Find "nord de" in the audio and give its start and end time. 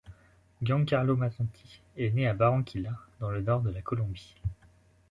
3.43-3.69